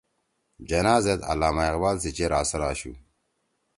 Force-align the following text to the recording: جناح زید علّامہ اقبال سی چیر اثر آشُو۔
جناح 0.69 0.97
زید 1.05 1.21
علّامہ 1.31 1.63
اقبال 1.69 1.95
سی 2.03 2.09
چیر 2.17 2.31
اثر 2.41 2.61
آشُو۔ 2.69 2.93